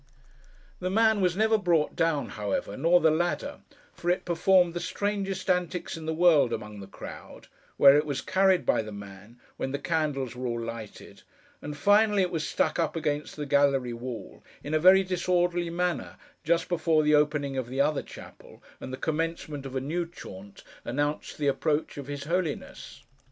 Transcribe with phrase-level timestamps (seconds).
[0.79, 3.59] The man was never brought down, however, nor the ladder;
[3.93, 8.65] for it performed the strangest antics in the world among the crowd—where it was carried
[8.65, 11.21] by the man, when the candles were all lighted;
[11.61, 16.15] and finally it was stuck up against the gallery wall, in a very disorderly manner,
[16.43, 20.63] just before the opening of the other chapel, and the commencement of a new chaunt,
[20.83, 23.03] announced the approach of his Holiness.